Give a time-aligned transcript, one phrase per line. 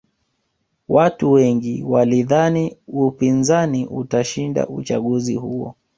[0.87, 5.75] watu wengi walidhani upinzani utashinda uchaguzi huo